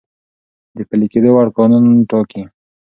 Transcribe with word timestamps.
د 0.75 0.77
پلی 0.89 1.07
کیدو 1.13 1.29
وړ 1.33 1.47
قانون 1.57 1.85
ټاکی، 2.09 2.41